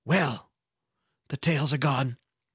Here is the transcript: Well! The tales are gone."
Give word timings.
Well! 0.03 0.51
The 1.27 1.37
tales 1.37 1.73
are 1.73 1.77
gone." 1.77 2.17